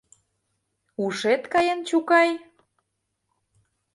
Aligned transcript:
Ушет 1.03 1.43
каен, 1.53 1.79
чукай! 1.87 2.29